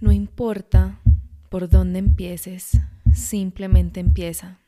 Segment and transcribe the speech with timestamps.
[0.00, 1.00] No importa
[1.48, 2.78] por dónde empieces,
[3.12, 4.60] simplemente empieza.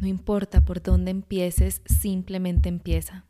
[0.00, 3.24] No importa por dónde empieces, simplemente empieza.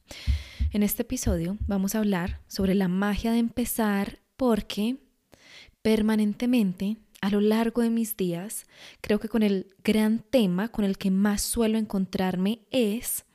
[0.71, 4.97] En este episodio vamos a hablar sobre la magia de empezar porque
[5.83, 8.65] permanentemente a lo largo de mis días,
[9.03, 13.27] creo que con el gran tema con el que más suelo encontrarme es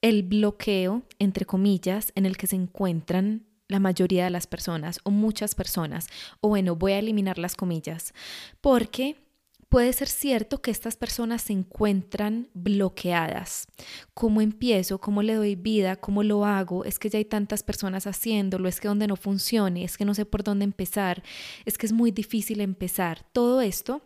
[0.00, 3.44] el bloqueo, entre comillas, en el que se encuentran
[3.74, 6.06] la mayoría de las personas o muchas personas,
[6.40, 8.14] o bueno, voy a eliminar las comillas,
[8.60, 9.16] porque
[9.68, 13.66] puede ser cierto que estas personas se encuentran bloqueadas.
[14.14, 15.00] ¿Cómo empiezo?
[15.00, 15.96] ¿Cómo le doy vida?
[15.96, 16.84] ¿Cómo lo hago?
[16.84, 20.14] Es que ya hay tantas personas haciéndolo, es que donde no funcione, es que no
[20.14, 21.24] sé por dónde empezar,
[21.64, 23.26] es que es muy difícil empezar.
[23.32, 24.02] Todo esto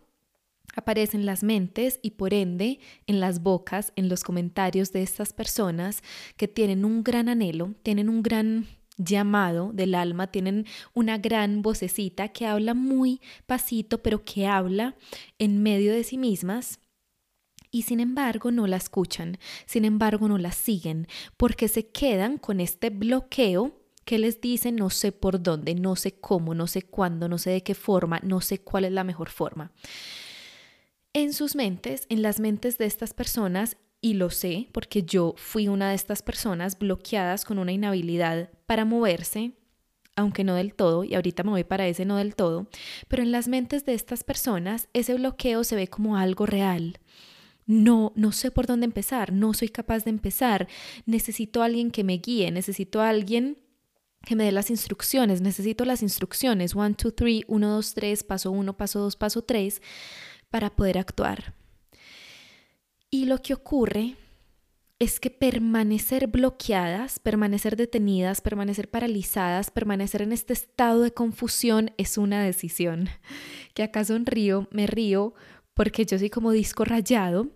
[0.75, 5.35] aparece en las mentes y por ende en las bocas, en los comentarios de estas
[5.35, 6.03] personas
[6.39, 8.67] que tienen un gran anhelo, tienen un gran
[8.98, 14.97] llamado del alma, tienen una gran vocecita que habla muy pasito, pero que habla
[15.39, 16.81] en medio de sí mismas.
[17.70, 22.61] Y sin embargo no la escuchan, sin embargo no la siguen, porque se quedan con
[22.61, 27.28] este bloqueo que les dice no sé por dónde, no sé cómo, no sé cuándo,
[27.28, 29.70] no sé de qué forma, no sé cuál es la mejor forma.
[31.12, 35.69] En sus mentes, en las mentes de estas personas, y lo sé porque yo fui
[35.69, 39.53] una de estas personas bloqueadas con una inhabilidad para moverse,
[40.17, 42.69] aunque no del todo, y ahorita me voy para ese no del todo,
[43.09, 46.99] pero en las mentes de estas personas ese bloqueo se ve como algo real.
[47.67, 50.69] No, no sé por dónde empezar, no soy capaz de empezar,
[51.05, 53.59] necesito a alguien que me guíe, necesito a alguien
[54.25, 58.51] que me dé las instrucciones, necesito las instrucciones, 1, 2, 3, 1, 2, 3, paso
[58.51, 59.83] 1, paso 2, paso 3,
[60.51, 61.58] para poder actuar.
[63.11, 64.17] Y lo que ocurre
[64.98, 72.19] es que permanecer bloqueadas, permanecer detenidas, permanecer paralizadas, permanecer en este estado de confusión es
[72.19, 73.09] una decisión.
[73.75, 75.34] Que acá sonrío, me río
[75.73, 77.47] porque yo soy como disco rayado,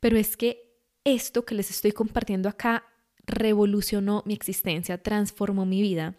[0.00, 0.74] pero es que
[1.04, 2.84] esto que les estoy compartiendo acá
[3.24, 6.16] revolucionó mi existencia, transformó mi vida.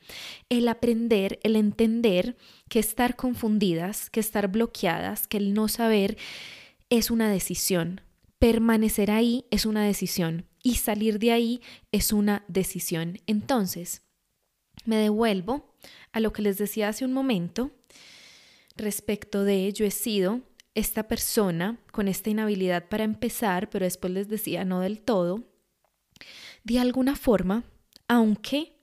[0.48, 2.38] El aprender, el entender
[2.70, 6.18] que estar confundidas, que estar bloqueadas, que el no saber
[6.90, 8.00] es una decisión
[8.42, 13.20] permanecer ahí es una decisión y salir de ahí es una decisión.
[13.28, 14.02] Entonces,
[14.84, 15.76] me devuelvo
[16.12, 17.70] a lo que les decía hace un momento
[18.76, 20.42] respecto de yo he sido
[20.74, 25.44] esta persona con esta inhabilidad para empezar, pero después les decía no del todo.
[26.64, 27.64] De alguna forma,
[28.08, 28.81] aunque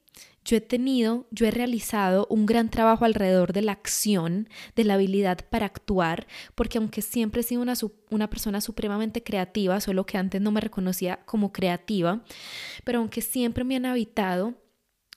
[0.49, 4.95] yo he tenido, yo he realizado un gran trabajo alrededor de la acción, de la
[4.95, 10.41] habilidad para actuar, porque aunque siempre he sido una, persona supremamente creativa, solo que antes
[10.41, 12.25] no me reconocía como creativa,
[12.83, 14.55] pero aunque siempre me han habitado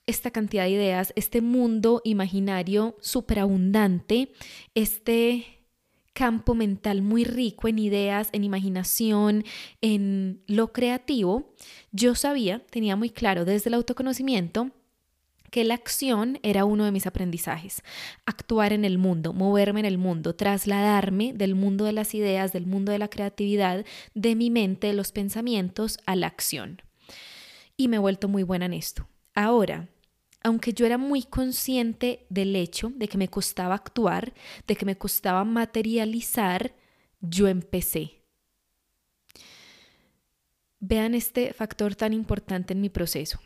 [0.06, 4.34] esta cantidad de ideas, este mundo imaginario superabundante,
[4.76, 5.46] este
[6.12, 9.46] campo mental muy rico en ideas, en imaginación,
[9.80, 11.54] en lo creativo,
[11.94, 14.72] yo sabía, tenía muy claro desde el autoconocimiento
[15.52, 17.84] que la acción era uno de mis aprendizajes.
[18.26, 22.66] Actuar en el mundo, moverme en el mundo, trasladarme del mundo de las ideas, del
[22.66, 23.86] mundo de la creatividad,
[24.16, 26.82] de mi mente, de los pensamientos, a la acción.
[27.76, 29.08] Y me he vuelto muy buena en esto.
[29.36, 29.90] Ahora,
[30.42, 34.34] aunque yo era muy consciente del hecho de que me costaba actuar,
[34.68, 36.74] de que me costaba materializar,
[37.20, 38.24] yo empecé.
[40.80, 43.40] Vean este factor tan importante en mi proceso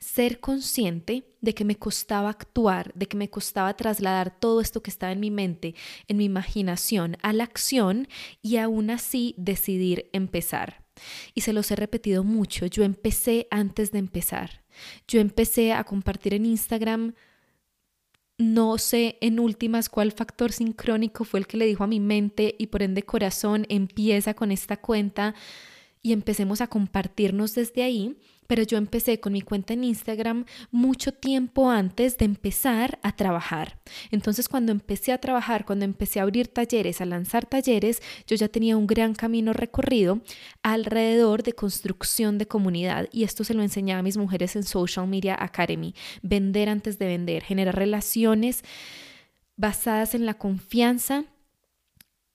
[0.00, 4.90] ser consciente de que me costaba actuar, de que me costaba trasladar todo esto que
[4.90, 5.74] estaba en mi mente,
[6.08, 8.08] en mi imaginación, a la acción
[8.42, 10.84] y aún así decidir empezar.
[11.34, 14.64] Y se los he repetido mucho, yo empecé antes de empezar.
[15.06, 17.14] Yo empecé a compartir en Instagram,
[18.38, 22.56] no sé en últimas cuál factor sincrónico fue el que le dijo a mi mente
[22.58, 25.34] y por ende corazón empieza con esta cuenta
[26.02, 28.16] y empecemos a compartirnos desde ahí
[28.50, 33.78] pero yo empecé con mi cuenta en Instagram mucho tiempo antes de empezar a trabajar.
[34.10, 38.48] Entonces cuando empecé a trabajar, cuando empecé a abrir talleres, a lanzar talleres, yo ya
[38.48, 40.20] tenía un gran camino recorrido
[40.64, 45.06] alrededor de construcción de comunidad y esto se lo enseñaba a mis mujeres en Social
[45.06, 48.64] Media Academy, vender antes de vender, generar relaciones
[49.56, 51.24] basadas en la confianza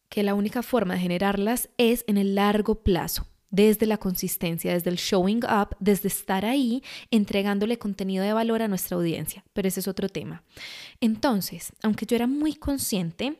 [0.07, 4.89] que la única forma de generarlas es en el largo plazo desde la consistencia, desde
[4.89, 9.45] el showing up, desde estar ahí entregándole contenido de valor a nuestra audiencia.
[9.53, 10.43] Pero ese es otro tema.
[10.99, 13.39] Entonces, aunque yo era muy consciente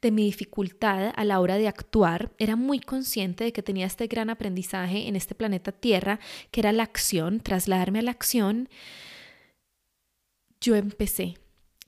[0.00, 4.06] de mi dificultad a la hora de actuar, era muy consciente de que tenía este
[4.06, 6.20] gran aprendizaje en este planeta Tierra,
[6.52, 8.68] que era la acción, trasladarme a la acción,
[10.60, 11.34] yo empecé,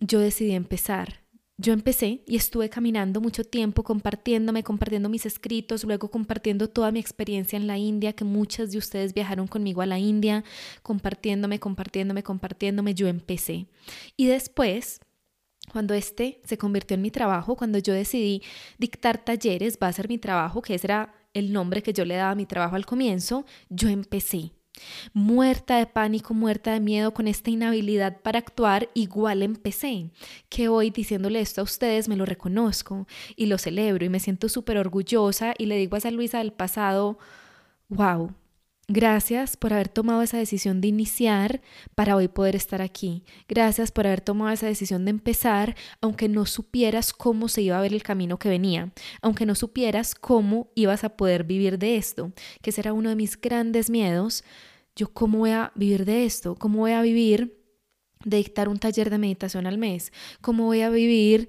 [0.01, 1.22] yo decidí empezar,
[1.63, 6.99] yo empecé y estuve caminando mucho tiempo compartiéndome, compartiendo mis escritos, luego compartiendo toda mi
[6.99, 10.43] experiencia en la India, que muchas de ustedes viajaron conmigo a la India,
[10.83, 13.67] compartiéndome, compartiéndome, compartiéndome, yo empecé.
[14.17, 15.01] Y después
[15.71, 18.43] cuando este se convirtió en mi trabajo, cuando yo decidí
[18.79, 22.17] dictar talleres, va a ser mi trabajo, que ese era el nombre que yo le
[22.17, 24.53] daba a mi trabajo al comienzo, yo empecé.
[25.13, 30.11] Muerta de pánico, muerta de miedo, con esta inhabilidad para actuar, igual empecé.
[30.49, 34.49] Que hoy diciéndole esto a ustedes me lo reconozco y lo celebro y me siento
[34.49, 37.19] súper orgullosa y le digo a esa Luisa del pasado,
[37.89, 38.33] wow,
[38.95, 41.63] Gracias por haber tomado esa decisión de iniciar
[41.95, 43.25] para hoy poder estar aquí.
[43.49, 47.81] Gracias por haber tomado esa decisión de empezar, aunque no supieras cómo se iba a
[47.81, 48.93] ver el camino que venía,
[49.23, 53.41] aunque no supieras cómo ibas a poder vivir de esto, que será uno de mis
[53.41, 54.45] grandes miedos.
[54.95, 56.55] Yo, ¿cómo voy a vivir de esto?
[56.55, 57.65] ¿Cómo voy a vivir
[58.27, 60.13] de dictar un taller de meditación al mes?
[60.43, 61.49] ¿Cómo voy a vivir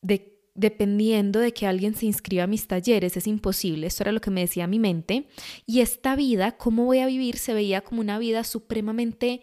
[0.00, 4.20] de dependiendo de que alguien se inscriba a mis talleres, es imposible, esto era lo
[4.20, 5.26] que me decía mi mente,
[5.66, 9.40] y esta vida, cómo voy a vivir, se veía como una vida supremamente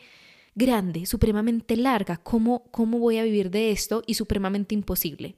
[0.55, 5.35] grande, supremamente larga, cómo, cómo voy a vivir de esto y supremamente imposible.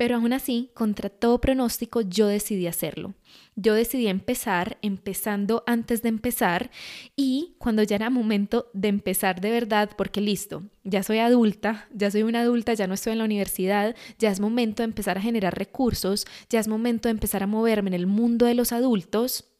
[0.00, 3.12] Pero aún así, contra todo pronóstico, yo decidí hacerlo.
[3.54, 6.70] Yo decidí empezar, empezando antes de empezar
[7.16, 12.10] y cuando ya era momento de empezar de verdad, porque listo, ya soy adulta, ya
[12.10, 15.20] soy una adulta, ya no estoy en la universidad, ya es momento de empezar a
[15.20, 19.52] generar recursos, ya es momento de empezar a moverme en el mundo de los adultos,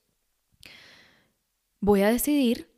[1.81, 2.71] voy a decidir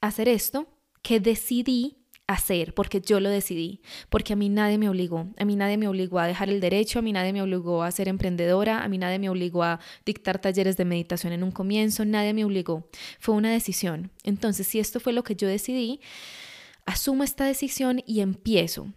[0.00, 0.66] hacer esto
[1.00, 5.56] que decidí hacer, porque yo lo decidí, porque a mí nadie me obligó, a mí
[5.56, 8.82] nadie me obligó a dejar el derecho, a mí nadie me obligó a ser emprendedora,
[8.82, 12.44] a mí nadie me obligó a dictar talleres de meditación en un comienzo, nadie me
[12.44, 12.88] obligó,
[13.18, 14.10] fue una decisión.
[14.22, 16.00] Entonces, si esto fue lo que yo decidí,
[16.86, 18.88] asumo esta decisión y empiezo.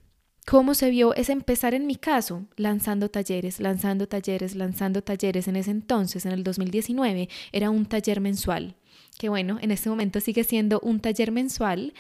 [0.46, 1.14] ¿Cómo se vio?
[1.14, 5.50] Es empezar en mi caso, lanzando talleres, lanzando talleres, lanzando talleres.
[5.50, 8.78] En ese entonces, en el 2019, era un taller mensual,
[9.20, 11.94] que bueno, en este momento sigue siendo un taller mensual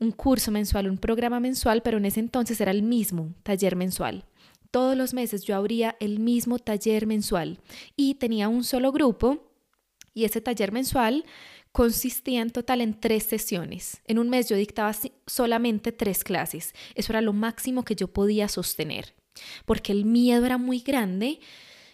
[0.00, 4.24] un curso mensual, un programa mensual, pero en ese entonces era el mismo taller mensual.
[4.70, 7.60] Todos los meses yo abría el mismo taller mensual
[7.96, 9.50] y tenía un solo grupo
[10.14, 11.24] y ese taller mensual
[11.72, 14.00] consistía en total en tres sesiones.
[14.06, 14.94] En un mes yo dictaba
[15.26, 16.74] solamente tres clases.
[16.94, 19.14] Eso era lo máximo que yo podía sostener,
[19.66, 21.40] porque el miedo era muy grande,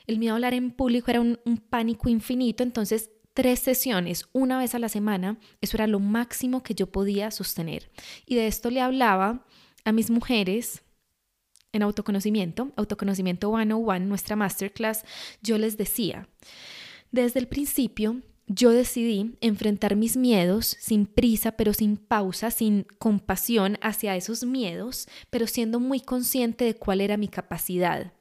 [0.06, 4.58] el miedo a hablar en público era un, un pánico infinito, entonces tres sesiones una
[4.58, 7.90] vez a la semana, eso era lo máximo que yo podía sostener.
[8.24, 9.46] Y de esto le hablaba
[9.84, 10.82] a mis mujeres
[11.72, 15.04] en autoconocimiento, autoconocimiento 101, nuestra masterclass,
[15.42, 16.28] yo les decía,
[17.12, 23.76] desde el principio yo decidí enfrentar mis miedos sin prisa, pero sin pausa, sin compasión
[23.82, 28.15] hacia esos miedos, pero siendo muy consciente de cuál era mi capacidad.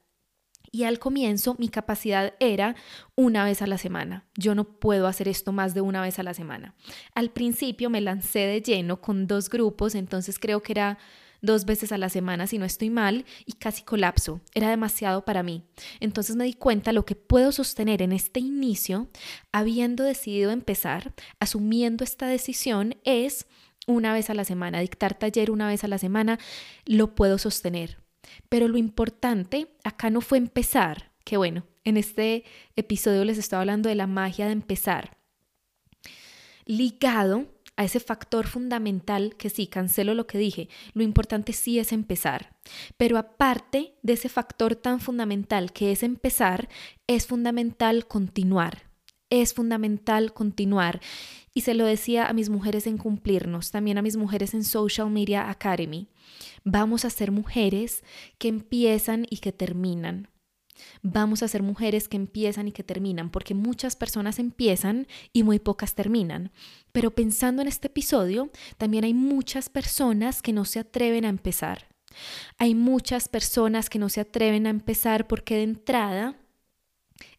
[0.76, 2.76] Y al comienzo mi capacidad era
[3.16, 4.26] una vez a la semana.
[4.36, 6.76] Yo no puedo hacer esto más de una vez a la semana.
[7.14, 10.98] Al principio me lancé de lleno con dos grupos, entonces creo que era
[11.42, 14.42] dos veces a la semana si no estoy mal y casi colapso.
[14.54, 15.64] Era demasiado para mí.
[16.02, 19.08] Entonces me di cuenta lo que puedo sostener en este inicio,
[19.54, 23.48] habiendo decidido empezar, asumiendo esta decisión, es
[23.88, 26.38] una vez a la semana, dictar taller una vez a la semana,
[26.86, 28.04] lo puedo sostener.
[28.50, 32.44] Pero lo importante acá no fue empezar, que bueno, en este
[32.76, 35.18] episodio les estaba hablando de la magia de empezar.
[36.66, 37.46] Ligado
[37.78, 42.56] a ese factor fundamental que sí, cancelo lo que dije, lo importante sí es empezar.
[42.98, 46.70] Pero aparte de ese factor tan fundamental que es empezar,
[47.08, 48.90] es fundamental continuar.
[49.30, 51.02] Es fundamental continuar.
[51.58, 55.10] Y se lo decía a mis mujeres en cumplirnos, también a mis mujeres en Social
[55.10, 56.10] Media Academy.
[56.66, 58.04] Vamos a ser mujeres
[58.38, 60.28] que empiezan y que terminan.
[61.02, 65.60] Vamos a ser mujeres que empiezan y que terminan, porque muchas personas empiezan y muy
[65.60, 66.52] pocas terminan.
[66.92, 71.88] Pero pensando en este episodio, también hay muchas personas que no se atreven a empezar.
[72.58, 76.38] Hay muchas personas que no se atreven a empezar porque de entrada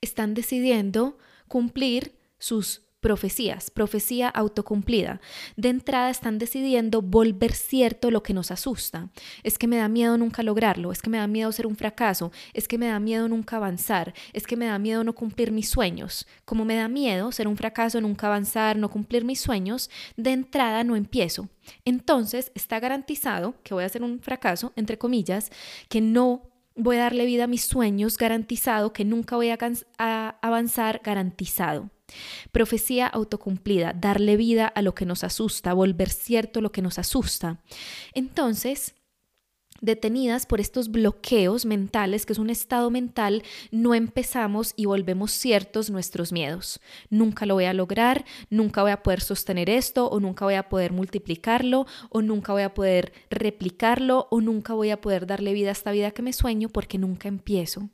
[0.00, 1.18] están decidiendo
[1.48, 5.20] cumplir sus profecías, profecía autocumplida.
[5.56, 9.10] De entrada están decidiendo volver cierto lo que nos asusta.
[9.44, 12.32] Es que me da miedo nunca lograrlo, es que me da miedo ser un fracaso,
[12.52, 15.68] es que me da miedo nunca avanzar, es que me da miedo no cumplir mis
[15.68, 16.26] sueños.
[16.44, 20.82] Como me da miedo ser un fracaso, nunca avanzar, no cumplir mis sueños, de entrada
[20.82, 21.48] no empiezo.
[21.84, 25.50] Entonces está garantizado que voy a ser un fracaso, entre comillas,
[25.88, 29.58] que no voy a darle vida a mis sueños, garantizado que nunca voy a,
[29.96, 31.92] a avanzar, garantizado.
[32.52, 37.60] Profecía autocumplida, darle vida a lo que nos asusta, volver cierto lo que nos asusta.
[38.14, 38.94] Entonces,
[39.80, 45.90] detenidas por estos bloqueos mentales, que es un estado mental, no empezamos y volvemos ciertos
[45.90, 46.80] nuestros miedos.
[47.10, 50.68] Nunca lo voy a lograr, nunca voy a poder sostener esto, o nunca voy a
[50.68, 55.70] poder multiplicarlo, o nunca voy a poder replicarlo, o nunca voy a poder darle vida
[55.70, 57.90] a esta vida que me sueño porque nunca empiezo.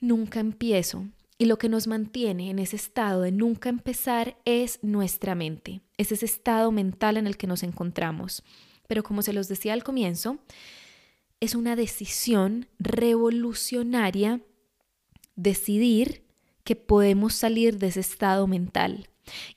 [0.00, 1.06] Nunca empiezo.
[1.38, 6.12] Y lo que nos mantiene en ese estado de nunca empezar es nuestra mente, es
[6.12, 8.42] ese estado mental en el que nos encontramos.
[8.88, 10.38] Pero como se los decía al comienzo,
[11.40, 14.40] es una decisión revolucionaria
[15.34, 16.24] decidir
[16.64, 19.08] que podemos salir de ese estado mental.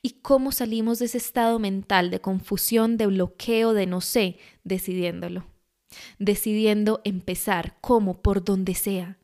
[0.02, 4.38] ¿Y cómo salimos de ese estado mental de confusión, de bloqueo, de no sé?
[4.64, 5.46] Decidiéndolo.
[6.18, 9.18] Decidiendo empezar, como, por donde sea.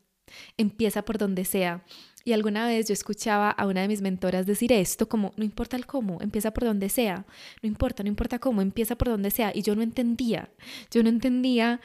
[0.57, 1.85] Empieza por donde sea.
[2.27, 5.77] Y alguna vez yo escuchaba a una de mis mentoras decir esto, como, no importa
[5.77, 7.25] el cómo, empieza por donde sea,
[7.61, 9.53] no importa, no importa cómo, empieza por donde sea.
[9.55, 10.49] Y yo no entendía,
[10.91, 11.79] yo no entendía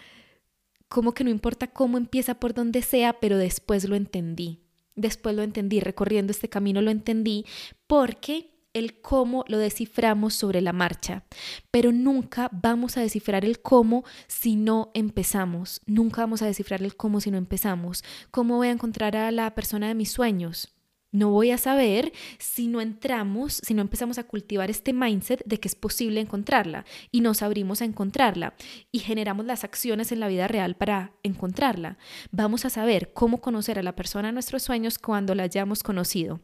[0.89, 4.59] cómo que no importa cómo empieza por donde sea, pero después lo entendí.
[4.97, 7.47] Después lo entendí, recorriendo este camino lo entendí,
[7.87, 11.25] porque el cómo lo desciframos sobre la marcha,
[11.71, 15.81] pero nunca vamos a descifrar el cómo si no empezamos.
[15.87, 18.05] Nunca vamos a descifrar el cómo si no empezamos.
[18.31, 20.73] ¿Cómo voy a encontrar a la persona de mis sueños?
[21.15, 25.61] No voy a saber si no entramos, si no empezamos a cultivar este mindset de
[25.61, 28.55] que es posible encontrarla y nos abrimos a encontrarla
[28.91, 31.99] y generamos las acciones en la vida real para encontrarla.
[32.31, 36.41] Vamos a saber cómo conocer a la persona de nuestros sueños cuando la hayamos conocido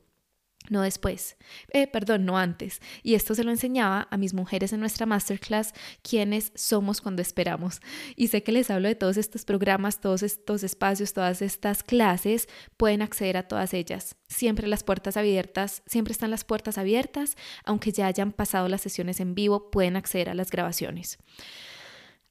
[0.70, 1.36] no después,
[1.72, 2.80] eh, perdón, no antes.
[3.02, 5.72] Y esto se lo enseñaba a mis mujeres en nuestra masterclass,
[6.02, 7.80] quienes somos cuando esperamos.
[8.16, 12.48] Y sé que les hablo de todos estos programas, todos estos espacios, todas estas clases,
[12.76, 14.16] pueden acceder a todas ellas.
[14.28, 19.20] Siempre las puertas abiertas, siempre están las puertas abiertas, aunque ya hayan pasado las sesiones
[19.20, 21.18] en vivo, pueden acceder a las grabaciones.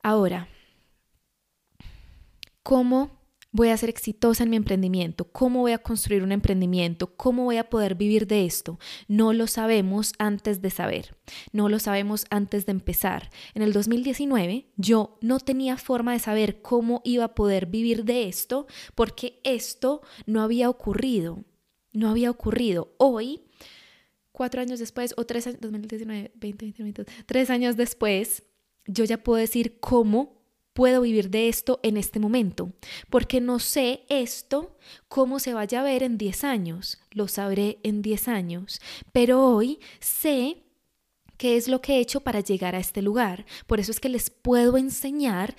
[0.03, 0.47] Ahora,
[2.61, 3.16] ¿cómo
[3.57, 5.25] voy a ser exitosa en mi emprendimiento?
[5.25, 7.17] ¿Cómo voy a construir un emprendimiento?
[7.17, 8.79] ¿Cómo voy a poder vivir de esto?
[9.07, 11.17] No lo sabemos antes de saber,
[11.51, 13.31] no lo sabemos antes de empezar.
[13.55, 18.27] En el 2019 yo no tenía forma de saber cómo iba a poder vivir de
[18.27, 21.43] esto porque esto no había ocurrido,
[21.93, 22.93] no había ocurrido.
[22.97, 23.41] Hoy,
[24.31, 28.43] cuatro años después, o tres años, 2019, 20, tres años después,
[28.85, 30.36] yo ya puedo decir cómo
[30.77, 32.71] puedo vivir de esto en este momento,
[33.09, 38.03] porque no sé esto cómo se vaya a ver en 10 años, lo sabré en
[38.03, 38.79] 10 años,
[39.11, 40.61] pero hoy sé
[41.35, 43.47] qué es lo que he hecho para llegar a este lugar.
[43.65, 45.55] Por eso es que les puedo enseñar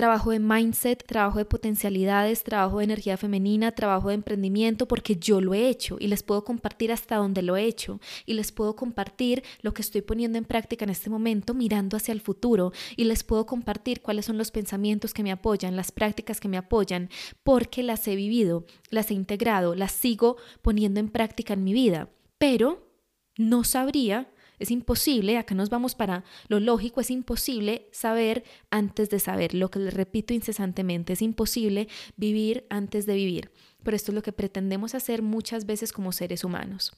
[0.00, 5.42] trabajo de mindset, trabajo de potencialidades, trabajo de energía femenina, trabajo de emprendimiento, porque yo
[5.42, 8.76] lo he hecho y les puedo compartir hasta dónde lo he hecho y les puedo
[8.76, 13.04] compartir lo que estoy poniendo en práctica en este momento mirando hacia el futuro y
[13.04, 17.10] les puedo compartir cuáles son los pensamientos que me apoyan, las prácticas que me apoyan,
[17.42, 22.08] porque las he vivido, las he integrado, las sigo poniendo en práctica en mi vida,
[22.38, 22.88] pero
[23.36, 24.30] no sabría
[24.60, 29.54] es imposible, acá nos vamos para lo lógico, es imposible saber antes de saber.
[29.54, 33.50] Lo que les repito incesantemente, es imposible vivir antes de vivir.
[33.82, 36.92] Pero esto es lo que pretendemos hacer muchas veces como seres humanos.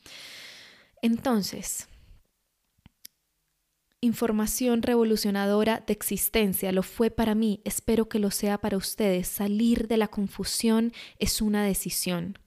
[1.02, 1.88] Entonces,
[4.00, 9.28] información revolucionadora de existencia, lo fue para mí, espero que lo sea para ustedes.
[9.28, 12.38] Salir de la confusión es una decisión.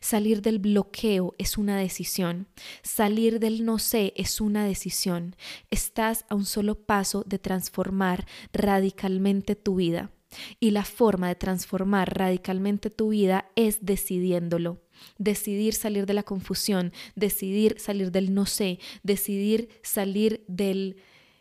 [0.00, 2.46] Salir del bloqueo es una decisión.
[2.82, 5.36] Salir del no sé es una decisión.
[5.70, 10.10] Estás a un solo paso de transformar radicalmente tu vida.
[10.58, 14.82] Y la forma de transformar radicalmente tu vida es decidiéndolo.
[15.18, 20.96] Decidir salir de la confusión, decidir salir del no sé, decidir salir del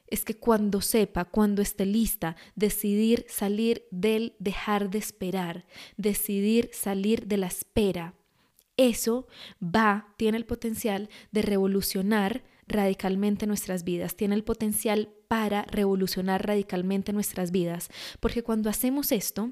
[0.07, 5.65] es que cuando sepa, cuando esté lista, decidir salir del dejar de esperar,
[5.97, 8.13] decidir salir de la espera,
[8.77, 9.27] eso
[9.61, 17.13] va, tiene el potencial de revolucionar radicalmente nuestras vidas, tiene el potencial para revolucionar radicalmente
[17.13, 17.89] nuestras vidas,
[18.19, 19.51] porque cuando hacemos esto,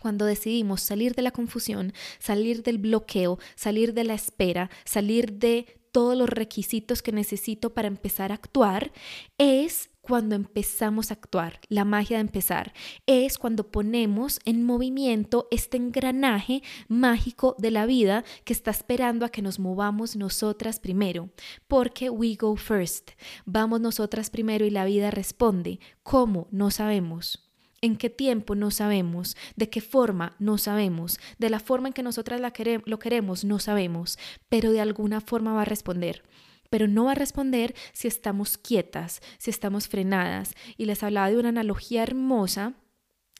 [0.00, 5.80] cuando decidimos salir de la confusión, salir del bloqueo, salir de la espera, salir de
[5.92, 8.92] todos los requisitos que necesito para empezar a actuar,
[9.38, 12.72] es cuando empezamos a actuar, la magia de empezar,
[13.06, 19.28] es cuando ponemos en movimiento este engranaje mágico de la vida que está esperando a
[19.28, 21.30] que nos movamos nosotras primero,
[21.68, 23.12] porque we go first,
[23.46, 25.78] vamos nosotras primero y la vida responde.
[26.02, 26.48] ¿Cómo?
[26.50, 27.48] No sabemos.
[27.80, 28.56] ¿En qué tiempo?
[28.56, 29.36] No sabemos.
[29.54, 30.34] ¿De qué forma?
[30.40, 31.20] No sabemos.
[31.38, 32.52] De la forma en que nosotras la
[32.84, 33.44] lo queremos?
[33.44, 34.18] No sabemos.
[34.48, 36.24] Pero de alguna forma va a responder
[36.70, 40.54] pero no va a responder si estamos quietas, si estamos frenadas.
[40.76, 42.74] Y les hablaba de una analogía hermosa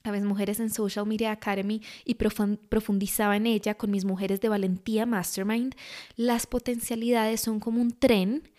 [0.02, 4.48] a mis mujeres en Social Media Academy y profundizaba en ella con mis mujeres de
[4.48, 5.74] Valentía Mastermind,
[6.16, 8.50] las potencialidades son como un tren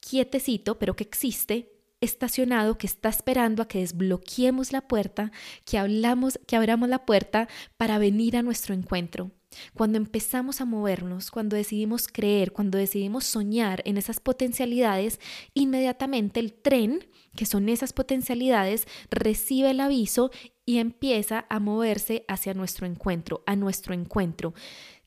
[0.00, 5.32] quietecito, pero que existe, estacionado, que está esperando a que desbloqueemos la puerta,
[5.64, 9.30] que hablamos, que abramos la puerta para venir a nuestro encuentro.
[9.74, 15.20] Cuando empezamos a movernos, cuando decidimos creer, cuando decidimos soñar en esas potencialidades,
[15.54, 20.30] inmediatamente el tren, que son esas potencialidades, recibe el aviso
[20.64, 24.54] y empieza a moverse hacia nuestro encuentro, a nuestro encuentro.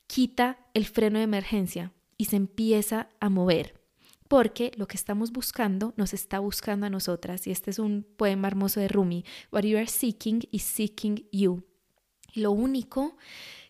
[0.07, 3.79] Quita el freno de emergencia y se empieza a mover
[4.27, 7.47] porque lo que estamos buscando nos está buscando a nosotras.
[7.47, 9.25] Y este es un poema hermoso de Rumi.
[9.51, 11.63] What you are seeking is seeking you.
[12.33, 13.17] lo único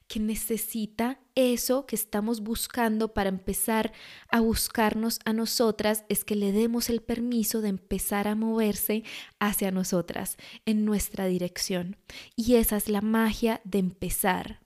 [0.10, 3.94] que necesita eso que estamos buscando para empezar
[4.30, 9.04] a buscarnos a nosotras es que le demos el permiso de empezar a moverse
[9.40, 10.36] hacia nosotras,
[10.66, 11.96] en nuestra dirección.
[12.36, 14.60] Y esa es la magia de empezar.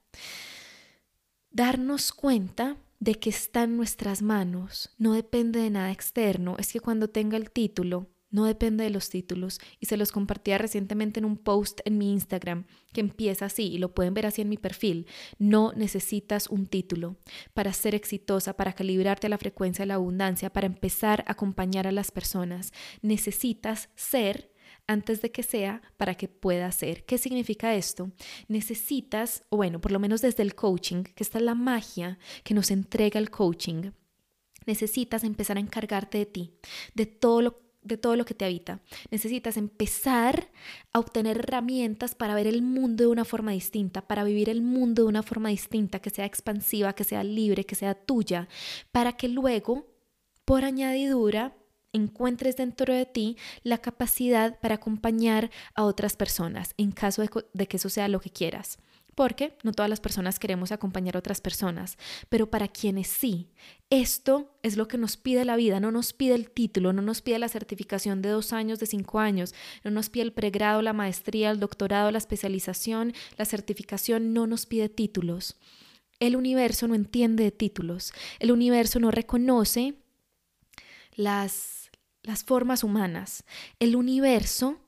[1.51, 6.79] Darnos cuenta de que está en nuestras manos, no depende de nada externo, es que
[6.79, 9.59] cuando tenga el título, no depende de los títulos.
[9.79, 13.77] Y se los compartía recientemente en un post en mi Instagram que empieza así y
[13.77, 15.05] lo pueden ver así en mi perfil.
[15.37, 17.15] No necesitas un título
[17.53, 21.85] para ser exitosa, para calibrarte a la frecuencia de la abundancia, para empezar a acompañar
[21.85, 22.73] a las personas.
[23.03, 24.51] Necesitas ser
[24.87, 27.05] antes de que sea para que pueda ser.
[27.05, 28.11] ¿Qué significa esto?
[28.47, 32.55] Necesitas, o bueno, por lo menos desde el coaching, que esta es la magia que
[32.55, 33.91] nos entrega el coaching.
[34.65, 36.53] Necesitas empezar a encargarte de ti,
[36.95, 38.79] de todo lo de todo lo que te habita.
[39.11, 40.49] Necesitas empezar
[40.91, 45.03] a obtener herramientas para ver el mundo de una forma distinta, para vivir el mundo
[45.03, 48.47] de una forma distinta, que sea expansiva, que sea libre, que sea tuya,
[48.91, 49.87] para que luego,
[50.45, 51.55] por añadidura,
[51.93, 57.77] encuentres dentro de ti la capacidad para acompañar a otras personas, en caso de, que
[57.77, 58.79] eso sea lo que quieras.
[59.15, 61.97] Porque no todas las personas queremos acompañar a otras personas,
[62.29, 63.51] pero para quienes sí,
[63.89, 67.21] esto es lo que nos pide la vida, no nos pide el título, no nos
[67.21, 70.93] pide la certificación de dos años, de cinco años, no nos pide el pregrado, la
[70.93, 75.57] maestría, el doctorado, la especialización, la certificación, no nos pide títulos.
[76.19, 79.95] El universo no entiende de títulos, el universo no reconoce
[81.15, 81.91] las,
[82.23, 83.43] las formas humanas,
[83.79, 84.79] el universo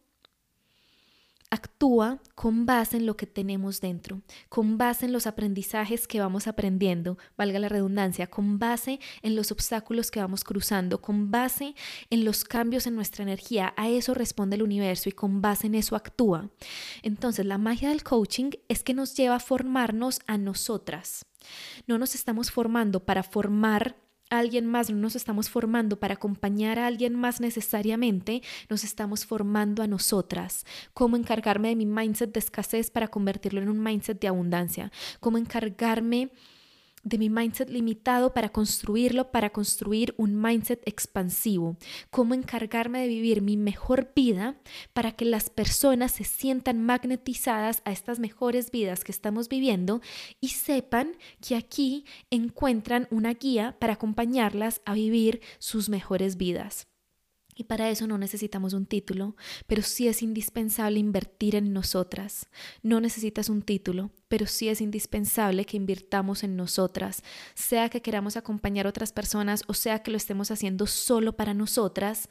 [1.55, 6.47] actúa con base en lo que tenemos dentro, con base en los aprendizajes que vamos
[6.47, 11.75] aprendiendo, valga la redundancia, con base en los obstáculos que vamos cruzando, con base
[12.09, 13.73] en los cambios en nuestra energía.
[13.77, 16.49] A eso responde el universo y con base en eso actúa.
[17.01, 21.25] Entonces, la magia del coaching es que nos lleva a formarnos a nosotras.
[21.87, 23.95] No nos estamos formando para formar
[24.29, 29.83] alguien más, no nos estamos formando para acompañar a alguien más necesariamente, nos estamos formando
[29.83, 30.65] a nosotras.
[30.93, 34.91] Cómo encargarme de mi mindset de escasez para convertirlo en un mindset de abundancia.
[35.19, 36.31] Cómo encargarme
[37.05, 41.77] de mi mindset limitado para construirlo, para construir un mindset expansivo.
[42.09, 44.57] Cómo encargarme de vivir mi mejor vida
[44.93, 50.01] para que las personas se sientan magnetizadas a estas mejores vidas que estamos viviendo
[50.41, 56.87] y sepan que aquí encuentran una guía para acompañarlas a vivir sus mejores vidas.
[57.57, 62.47] Y para eso no necesitamos un título, pero sí es indispensable invertir en nosotras.
[62.83, 68.35] No necesitas un título, pero sí es indispensable que invirtamos en nosotras, sea que queramos
[68.35, 72.27] acompañar a otras personas o sea que lo estemos haciendo solo para nosotras.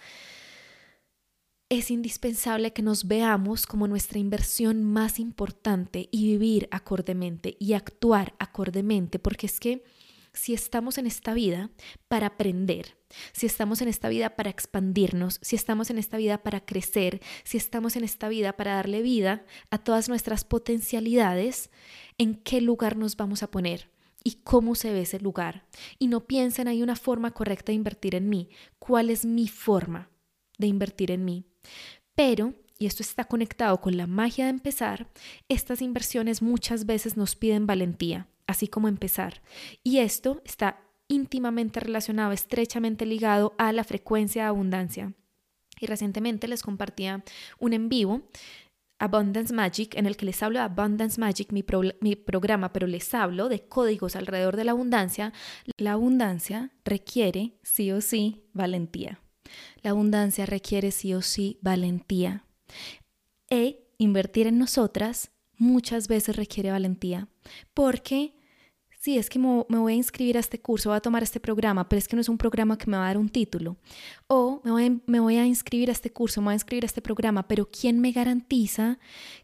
[1.71, 8.35] Es indispensable que nos veamos como nuestra inversión más importante y vivir acordemente y actuar
[8.39, 9.83] acordemente, porque es que
[10.35, 11.71] si estamos en esta vida
[12.09, 12.99] para aprender,
[13.33, 17.57] si estamos en esta vida para expandirnos, si estamos en esta vida para crecer, si
[17.57, 21.71] estamos en esta vida para darle vida a todas nuestras potencialidades,
[22.19, 23.91] ¿en qué lugar nos vamos a poner?
[24.23, 25.67] ¿Y cómo se ve ese lugar?
[25.99, 28.49] Y no piensen, hay una forma correcta de invertir en mí.
[28.79, 30.11] ¿Cuál es mi forma
[30.59, 31.45] de invertir en mí?
[32.15, 35.09] Pero y esto está conectado con la magia de empezar,
[35.49, 39.43] estas inversiones muchas veces nos piden valentía, así como empezar.
[39.83, 45.15] Y esto está íntimamente relacionado, estrechamente ligado a la frecuencia de abundancia.
[45.81, 47.25] Y recientemente les compartía
[47.59, 48.23] un en vivo,
[48.99, 51.65] Abundance Magic, en el que les hablo de Abundance Magic, mi,
[52.01, 55.33] mi programa, pero les hablo de códigos alrededor de la abundancia.
[55.77, 59.21] La abundancia requiere sí o sí valentía.
[59.83, 62.47] La abundancia requiere sí o sí valentía.
[63.51, 67.29] E invertir en nosotras muchas veces requiere valentía,
[67.73, 68.35] porque
[69.05, 71.87] sí, es que me, voy a inscribir a este curso, voy a tomar este programa,
[71.89, 73.77] pero es que no es un programa que me va a dar un título.
[74.29, 76.87] O me voy, me voy a inscribir a este curso, me voy a inscribir a
[76.87, 78.99] este programa, pero ¿quién me garantiza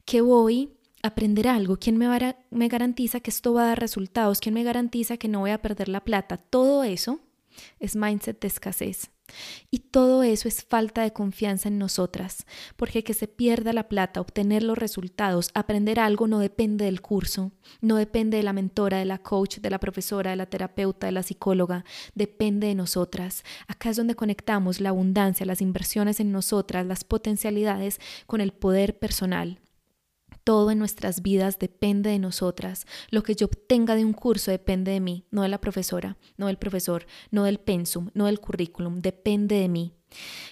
[0.06, 0.70] que voy
[1.02, 1.76] a aprender algo?
[1.76, 2.08] ¿Quién me,
[2.50, 4.40] me garantiza que esto va a dar resultados?
[4.40, 6.38] ¿Quién me garantiza que no voy a perder la plata?
[6.38, 7.20] Todo eso
[7.80, 9.10] es mindset de escasez.
[9.70, 14.20] Y todo eso es falta de confianza en nosotras, porque que se pierda la plata,
[14.20, 19.04] obtener los resultados, aprender algo no depende del curso, no depende de la mentora, de
[19.04, 23.44] la coach, de la profesora, de la terapeuta, de la psicóloga, depende de nosotras.
[23.66, 28.98] Acá es donde conectamos la abundancia, las inversiones en nosotras, las potencialidades con el poder
[28.98, 29.60] personal.
[30.50, 32.84] Todo en nuestras vidas depende de nosotras.
[33.10, 36.48] Lo que yo obtenga de un curso depende de mí, no de la profesora, no
[36.48, 39.92] del profesor, no del pensum, no del currículum, depende de mí.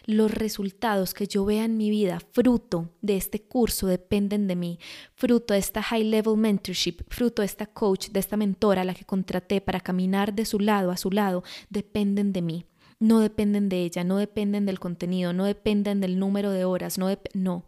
[0.04, 4.78] Los resultados que yo vea en mi vida, fruto de este curso, dependen de mí,
[5.16, 8.94] fruto de esta high level mentorship, fruto de esta coach, de esta mentora a la
[8.94, 12.66] que contraté para caminar de su lado a su lado, dependen de mí.
[13.00, 17.08] No dependen de ella, no dependen del contenido, no dependen del número de horas, no,
[17.34, 17.64] no.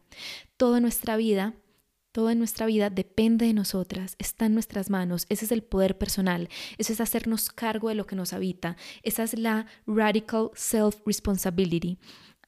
[0.56, 1.56] Toda nuestra vida
[2.12, 5.98] todo en nuestra vida depende de nosotras, está en nuestras manos, ese es el poder
[5.98, 11.98] personal, eso es hacernos cargo de lo que nos habita, esa es la radical self-responsibility,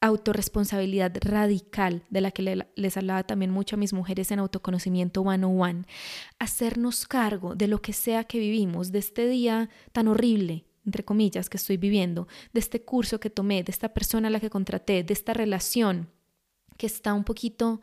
[0.01, 5.85] autorresponsabilidad radical de la que les hablaba también mucho a mis mujeres en autoconocimiento 101,
[6.41, 11.49] hacernos cargo de lo que sea que vivimos, de este día tan horrible, entre comillas,
[11.49, 15.05] que estoy viviendo, de este curso que tomé, de esta persona a la que contraté,
[15.05, 16.09] de esta relación
[16.77, 17.81] que está un poquito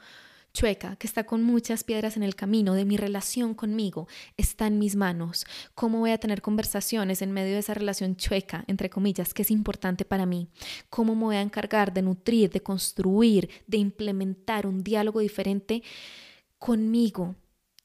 [0.59, 4.77] chueca, que está con muchas piedras en el camino de mi relación conmigo, está en
[4.77, 5.45] mis manos.
[5.73, 9.51] ¿Cómo voy a tener conversaciones en medio de esa relación chueca, entre comillas, que es
[9.51, 10.49] importante para mí?
[10.89, 15.81] ¿Cómo me voy a encargar de nutrir, de construir, de implementar un diálogo diferente
[16.57, 17.35] conmigo?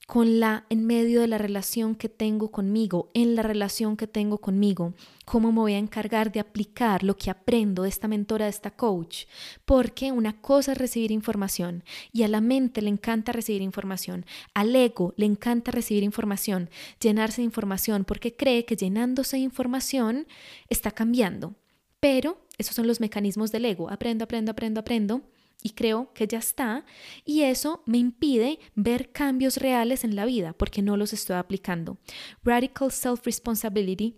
[0.07, 4.38] Con la en medio de la relación que tengo conmigo, en la relación que tengo
[4.38, 8.51] conmigo, cómo me voy a encargar de aplicar lo que aprendo de esta mentora, de
[8.51, 9.25] esta coach,
[9.64, 14.75] porque una cosa es recibir información y a la mente le encanta recibir información, al
[14.77, 16.69] ego le encanta recibir información,
[17.01, 20.27] llenarse de información porque cree que llenándose de información
[20.69, 21.55] está cambiando.
[22.01, 25.23] Pero esos son los mecanismos del ego, aprendo, aprendo, aprendo, aprendo
[25.62, 26.85] y creo que ya está
[27.25, 31.99] y eso me impide ver cambios reales en la vida porque no los estoy aplicando.
[32.43, 34.17] Radical Self-Responsibility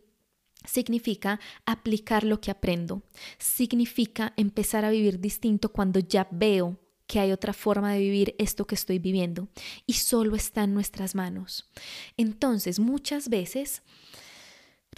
[0.65, 3.03] significa aplicar lo que aprendo,
[3.39, 8.67] significa empezar a vivir distinto cuando ya veo que hay otra forma de vivir esto
[8.67, 9.49] que estoy viviendo
[9.87, 11.69] y solo está en nuestras manos.
[12.17, 13.83] Entonces, muchas veces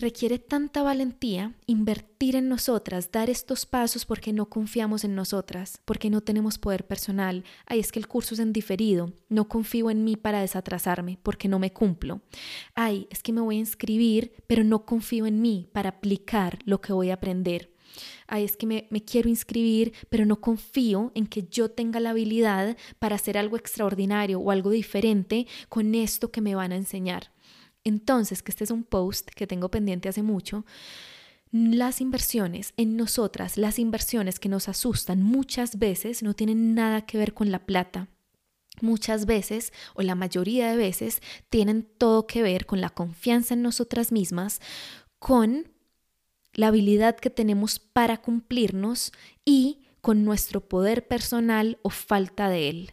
[0.01, 6.09] Requiere tanta valentía invertir en nosotras, dar estos pasos porque no confiamos en nosotras, porque
[6.09, 7.43] no tenemos poder personal.
[7.67, 11.49] Ay, es que el curso es en diferido, no confío en mí para desatrasarme porque
[11.49, 12.21] no me cumplo.
[12.77, 16.81] Ay, es que me voy a inscribir, pero no confío en mí para aplicar lo
[16.81, 17.75] que voy a aprender.
[18.29, 22.11] Ay, es que me, me, quiero inscribir, pero no confío en que yo tenga la
[22.11, 27.33] habilidad para hacer algo extraordinario o algo diferente con esto que me van a enseñar.
[27.89, 30.65] Entonces, que este es un post que tengo pendiente hace mucho,
[31.51, 37.19] las inversiones en nosotras, las inversiones que nos asustan muchas veces no tienen nada que
[37.19, 38.09] ver con la plata.
[38.81, 43.63] Muchas veces, o la mayoría de veces, tienen todo que ver con la confianza en
[43.63, 44.61] nosotras mismas,
[45.19, 45.73] con
[46.53, 49.13] la habilidad que tenemos para cumplirnos
[49.45, 52.93] y con nuestro poder personal o falta de él.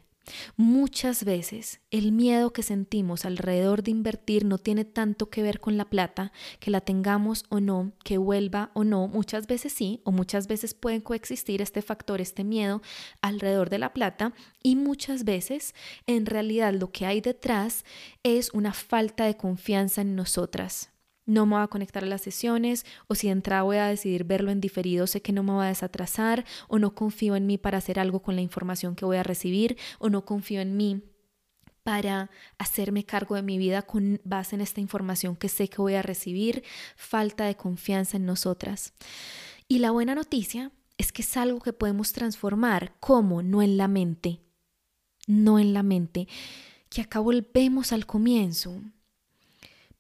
[0.56, 5.78] Muchas veces el miedo que sentimos alrededor de invertir no tiene tanto que ver con
[5.78, 10.12] la plata, que la tengamos o no, que vuelva o no, muchas veces sí, o
[10.12, 12.82] muchas veces pueden coexistir este factor, este miedo
[13.22, 14.34] alrededor de la plata,
[14.64, 15.76] y muchas veces
[16.08, 17.86] en realidad lo que hay detrás
[18.24, 20.95] es una falta de confianza en nosotras
[21.26, 24.24] no me voy a conectar a las sesiones o si de entrada voy a decidir
[24.24, 27.58] verlo en diferido, sé que no me va a desatrasar o no confío en mí
[27.58, 31.02] para hacer algo con la información que voy a recibir o no confío en mí
[31.84, 35.94] para hacerme cargo de mi vida con base en esta información que sé que voy
[35.94, 36.64] a recibir,
[36.96, 38.94] falta de confianza en nosotras.
[39.68, 43.88] Y la buena noticia es que es algo que podemos transformar, como no en la
[43.88, 44.40] mente,
[45.28, 46.28] no en la mente,
[46.90, 48.82] que acá volvemos al comienzo.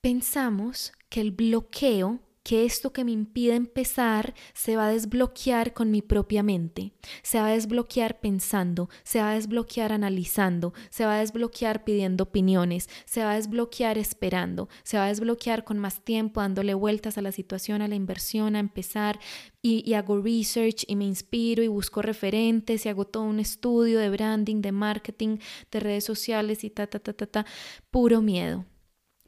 [0.01, 5.89] Pensamos que el bloqueo, que esto que me impide empezar, se va a desbloquear con
[5.89, 11.15] mi propia mente, se va a desbloquear pensando, se va a desbloquear analizando, se va
[11.15, 16.01] a desbloquear pidiendo opiniones, se va a desbloquear esperando, se va a desbloquear con más
[16.01, 19.19] tiempo dándole vueltas a la situación, a la inversión, a empezar
[19.63, 23.97] y, y hago research y me inspiro y busco referentes y hago todo un estudio
[23.97, 25.37] de branding, de marketing,
[25.71, 27.45] de redes sociales y ta, ta, ta, ta, ta,
[27.89, 28.65] puro miedo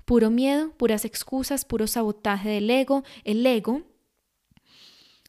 [0.07, 3.03] Puro miedo, puras excusas, puro sabotaje del ego.
[3.25, 3.83] El ego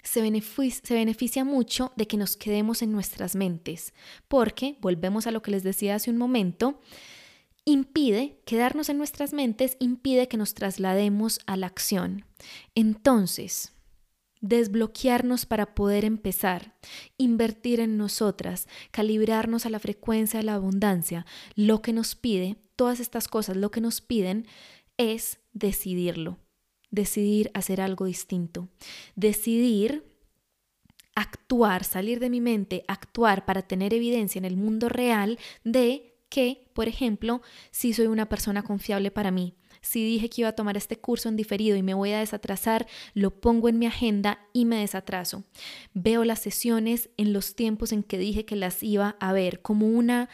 [0.04, 3.92] se beneficia, mucho de que nos quedemos en nuestras mentes,
[4.28, 6.80] porque, volvemos a lo que les decía hace un momento,
[7.64, 12.24] impide, quedarnos en nuestras mentes, impide que nos traslademos a la acción.
[12.76, 13.72] Entonces,
[14.40, 16.77] desbloquearnos para poder empezar,
[17.16, 23.01] invertir en nosotras, calibrarnos a la frecuencia de la abundancia, lo que nos pide, todas
[23.01, 24.46] estas cosas, lo que nos piden
[24.96, 26.38] es decidirlo,
[26.90, 28.68] decidir hacer algo distinto,
[29.16, 30.05] decidir
[31.14, 36.70] actuar, salir de mi mente, actuar para tener evidencia en el mundo real de que,
[36.74, 40.76] por ejemplo, si soy una persona confiable para mí, si dije que iba a tomar
[40.76, 44.64] este curso en diferido y me voy a desatrasar, lo pongo en mi agenda y
[44.64, 45.44] me desatraso.
[45.94, 49.86] Veo las sesiones en los tiempos en que dije que las iba a ver como
[49.86, 50.28] una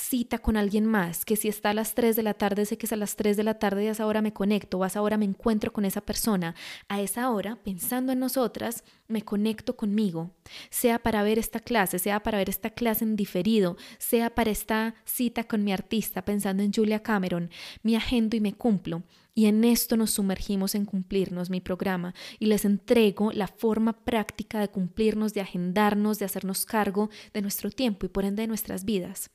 [0.00, 2.86] cita con alguien más, que si está a las 3 de la tarde, sé que
[2.86, 5.02] es a las 3 de la tarde y a esa hora me conecto, a esa
[5.02, 6.54] hora me encuentro con esa persona.
[6.88, 10.30] A esa hora, pensando en nosotras, me conecto conmigo,
[10.70, 14.94] sea para ver esta clase, sea para ver esta clase en diferido, sea para esta
[15.04, 17.50] cita con mi artista, pensando en Julia Cameron,
[17.82, 19.02] mi agendo y me cumplo.
[19.34, 24.60] Y en esto nos sumergimos en cumplirnos mi programa y les entrego la forma práctica
[24.60, 28.84] de cumplirnos, de agendarnos, de hacernos cargo de nuestro tiempo y por ende de nuestras
[28.84, 29.30] vidas.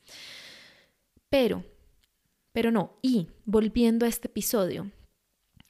[1.28, 1.64] Pero,
[2.52, 4.90] pero no, y volviendo a este episodio,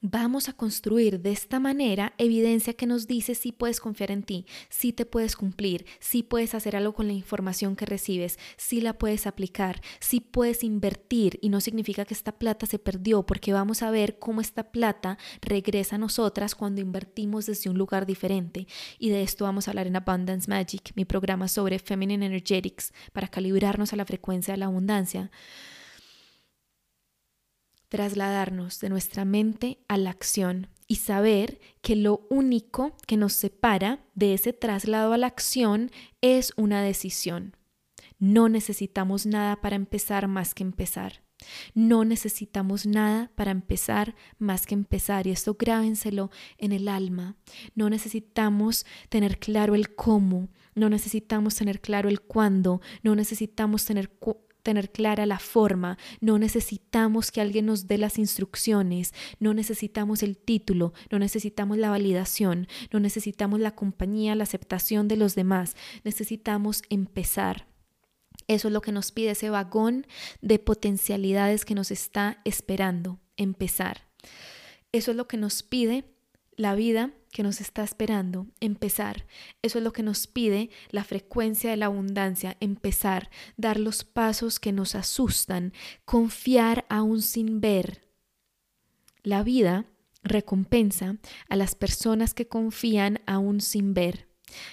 [0.02, 4.44] Vamos a construir de esta manera evidencia que nos dice si puedes confiar en ti,
[4.68, 8.98] si te puedes cumplir, si puedes hacer algo con la información que recibes, si la
[8.98, 11.38] puedes aplicar, si puedes invertir.
[11.40, 15.16] Y no significa que esta plata se perdió porque vamos a ver cómo esta plata
[15.40, 18.66] regresa a nosotras cuando invertimos desde un lugar diferente.
[18.98, 23.28] Y de esto vamos a hablar en Abundance Magic, mi programa sobre Feminine Energetics para
[23.28, 25.30] calibrarnos a la frecuencia de la abundancia
[27.88, 34.04] trasladarnos de nuestra mente a la acción y saber que lo único que nos separa
[34.14, 37.56] de ese traslado a la acción es una decisión.
[38.18, 41.26] No necesitamos nada para empezar más que empezar.
[41.74, 45.26] No necesitamos nada para empezar más que empezar.
[45.26, 47.36] Y esto grábenselo en el alma.
[47.74, 50.48] No necesitamos tener claro el cómo.
[50.74, 52.80] No necesitamos tener claro el cuándo.
[53.02, 54.10] No necesitamos tener
[54.66, 60.36] tener clara la forma, no necesitamos que alguien nos dé las instrucciones, no necesitamos el
[60.36, 66.82] título, no necesitamos la validación, no necesitamos la compañía, la aceptación de los demás, necesitamos
[66.90, 67.68] empezar.
[68.48, 70.04] Eso es lo que nos pide ese vagón
[70.40, 74.08] de potencialidades que nos está esperando, empezar.
[74.90, 76.04] Eso es lo que nos pide
[76.56, 79.26] la vida que nos está esperando, empezar.
[79.60, 84.58] Eso es lo que nos pide la frecuencia de la abundancia, empezar, dar los pasos
[84.58, 85.74] que nos asustan,
[86.06, 88.08] confiar aún sin ver.
[89.22, 89.84] La vida
[90.22, 91.18] recompensa
[91.50, 94.28] a las personas que confían aún sin ver.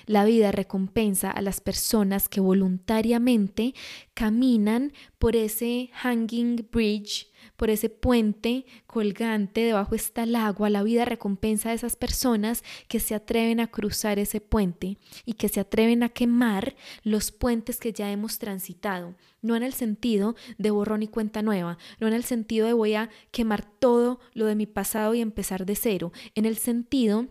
[0.06, 3.74] La vida recompensa a las personas que voluntariamente
[4.14, 11.06] caminan por ese hanging bridge por ese puente colgante, debajo está el agua, la vida
[11.06, 16.04] recompensa a esas personas que se atreven a cruzar ese puente y que se atreven
[16.04, 21.08] a quemar los puentes que ya hemos transitado, no en el sentido de borrón y
[21.08, 25.14] cuenta nueva, no en el sentido de voy a quemar todo lo de mi pasado
[25.14, 27.28] y empezar de cero, en el sentido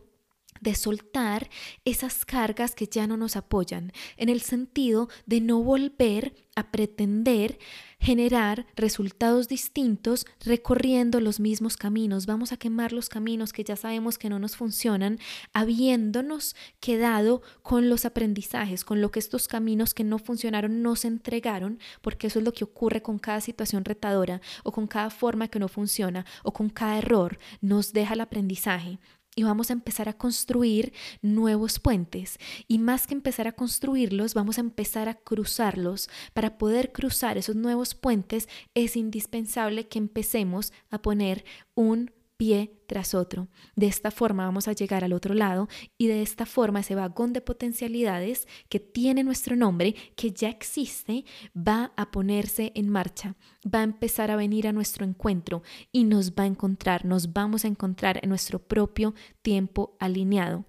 [0.63, 1.51] de soltar
[1.85, 7.59] esas cargas que ya no nos apoyan, en el sentido de no volver a pretender
[7.99, 12.27] generar resultados distintos recorriendo los mismos caminos.
[12.27, 15.19] Vamos a quemar los caminos que ya sabemos que no nos funcionan,
[15.53, 21.79] habiéndonos quedado con los aprendizajes, con lo que estos caminos que no funcionaron nos entregaron,
[22.03, 25.59] porque eso es lo que ocurre con cada situación retadora o con cada forma que
[25.59, 28.99] no funciona o con cada error, nos deja el aprendizaje
[29.35, 30.93] y vamos a empezar a construir
[31.23, 32.39] nuevos puentes.
[32.69, 36.09] Y más que empezar a construirlos, vamos a empezar a cruzarlos.
[36.35, 42.11] Para poder cruzar esos nuevos puentes es indispensable que empecemos a poner un
[42.43, 43.47] pie tras otro.
[43.77, 47.33] De esta forma vamos a llegar al otro lado y de esta forma ese vagón
[47.33, 51.25] de potencialidades que tiene nuestro nombre, que ya existe,
[51.57, 56.33] va a ponerse en marcha, va a empezar a venir a nuestro encuentro y nos
[56.33, 60.65] va a encontrar, nos vamos a encontrar en nuestro propio tiempo alineado.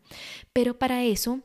[0.53, 1.41] Pero para eso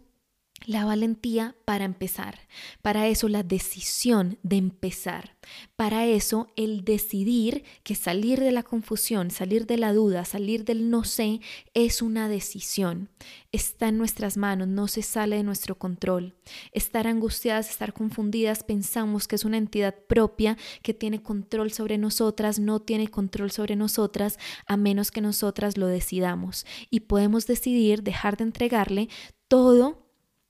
[0.67, 2.41] la valentía para empezar,
[2.83, 5.37] para eso la decisión de empezar,
[5.77, 10.91] para eso el decidir que salir de la confusión, salir de la duda, salir del
[10.91, 11.41] no sé,
[11.75, 13.09] es una decisión.
[13.53, 16.35] Está en nuestras manos, no se sale de nuestro control.
[16.73, 22.59] Estar angustiadas, estar confundidas, pensamos que es una entidad propia que tiene control sobre nosotras,
[22.59, 26.67] no tiene control sobre nosotras, a menos que nosotras lo decidamos.
[26.91, 29.09] Y podemos decidir dejar de entregarle
[29.49, 30.08] todo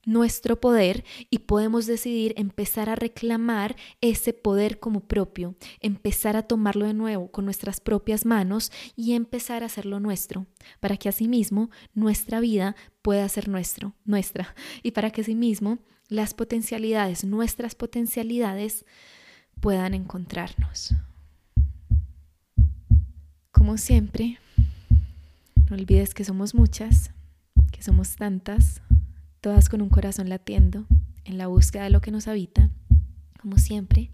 [0.09, 6.85] nuestro poder y podemos decidir empezar a reclamar ese poder como propio, empezar a tomarlo
[6.85, 10.47] de nuevo con nuestras propias manos y empezar a hacerlo nuestro,
[10.79, 17.23] para que asimismo nuestra vida pueda ser nuestro, nuestra, y para que asimismo las potencialidades,
[17.23, 18.85] nuestras potencialidades,
[19.61, 20.95] puedan encontrarnos.
[23.51, 24.39] Como siempre,
[25.69, 27.11] no olvides que somos muchas,
[27.71, 28.81] que somos tantas,
[29.41, 30.85] todas con un corazón latiendo
[31.25, 32.69] en la búsqueda de lo que nos habita,
[33.39, 34.11] como siempre,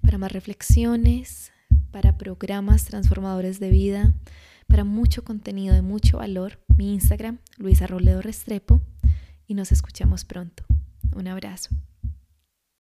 [0.00, 1.52] para más reflexiones,
[1.90, 4.14] para programas transformadores de vida,
[4.66, 8.80] para mucho contenido de mucho valor, mi Instagram, Luisa Roledo Restrepo,
[9.46, 10.64] y nos escuchamos pronto.
[11.14, 11.70] Un abrazo.